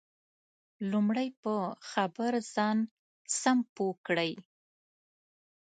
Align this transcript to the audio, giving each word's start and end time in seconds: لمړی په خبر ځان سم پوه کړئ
لمړی 0.91 1.27
په 1.43 1.55
خبر 1.89 2.31
ځان 2.55 2.77
سم 3.39 3.57
پوه 3.75 3.95
کړئ 4.07 4.31